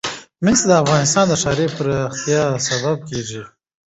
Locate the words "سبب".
2.67-2.97